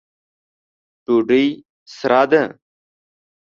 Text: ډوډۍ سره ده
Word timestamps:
ډوډۍ 1.03 1.45
سره 1.97 2.21
ده 2.31 2.43